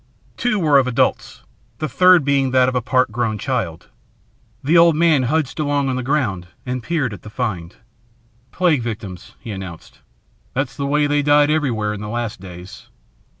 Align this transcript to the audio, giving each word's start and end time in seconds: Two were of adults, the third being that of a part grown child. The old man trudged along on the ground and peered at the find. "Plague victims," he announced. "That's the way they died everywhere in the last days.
Two 0.35 0.57
were 0.57 0.79
of 0.79 0.87
adults, 0.87 1.43
the 1.77 1.87
third 1.87 2.25
being 2.25 2.49
that 2.49 2.67
of 2.67 2.73
a 2.73 2.81
part 2.81 3.11
grown 3.11 3.37
child. 3.37 3.89
The 4.63 4.75
old 4.75 4.95
man 4.95 5.27
trudged 5.27 5.59
along 5.59 5.89
on 5.89 5.95
the 5.95 6.01
ground 6.01 6.47
and 6.65 6.81
peered 6.81 7.13
at 7.13 7.21
the 7.21 7.29
find. 7.29 7.75
"Plague 8.51 8.81
victims," 8.81 9.35
he 9.39 9.51
announced. 9.51 9.99
"That's 10.55 10.75
the 10.75 10.87
way 10.87 11.05
they 11.05 11.21
died 11.21 11.51
everywhere 11.51 11.93
in 11.93 12.01
the 12.01 12.09
last 12.09 12.39
days. 12.41 12.87